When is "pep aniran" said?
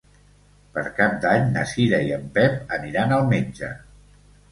2.39-3.15